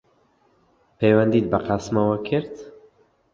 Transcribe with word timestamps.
پەیوەندیت 0.97 1.45
بە 1.51 1.59
قاسمەوە 1.67 2.17
کرد؟ 2.27 2.55